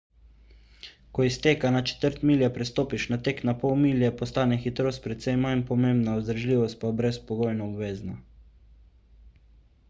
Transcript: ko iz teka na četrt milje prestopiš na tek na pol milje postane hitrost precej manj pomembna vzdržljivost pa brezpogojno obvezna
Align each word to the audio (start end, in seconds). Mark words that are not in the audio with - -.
ko 1.17 1.25
iz 1.25 1.35
teka 1.41 1.69
na 1.75 1.81
četrt 1.91 2.23
milje 2.29 2.49
prestopiš 2.55 3.05
na 3.11 3.19
tek 3.27 3.43
na 3.49 3.55
pol 3.65 3.77
milje 3.83 4.09
postane 4.23 4.57
hitrost 4.63 5.03
precej 5.05 5.37
manj 5.45 5.63
pomembna 5.73 6.17
vzdržljivost 6.23 6.81
pa 6.87 6.93
brezpogojno 7.03 7.69
obvezna 7.75 8.19